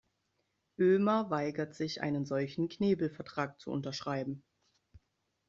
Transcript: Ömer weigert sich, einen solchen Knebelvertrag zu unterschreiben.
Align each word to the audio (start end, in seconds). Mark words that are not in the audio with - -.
Ömer 0.79 1.29
weigert 1.29 1.75
sich, 1.75 2.01
einen 2.01 2.25
solchen 2.25 2.69
Knebelvertrag 2.69 3.59
zu 3.59 3.69
unterschreiben. 3.69 4.41